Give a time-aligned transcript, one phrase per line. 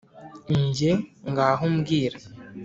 [0.65, 0.91] njye:
[1.29, 2.17] ngaho mbwira